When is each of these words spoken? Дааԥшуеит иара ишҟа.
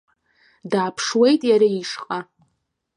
Дааԥшуеит 0.71 1.41
иара 1.49 1.67
ишҟа. 1.81 2.19